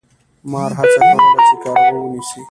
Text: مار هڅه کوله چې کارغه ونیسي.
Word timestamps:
مار 0.51 0.71
هڅه 0.77 0.97
کوله 1.07 1.41
چې 1.47 1.55
کارغه 1.63 1.99
ونیسي. 2.01 2.39